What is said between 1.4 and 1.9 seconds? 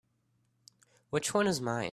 is mine?